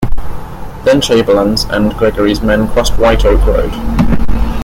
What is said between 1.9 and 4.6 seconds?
Gregory's men crossed White Oak Road.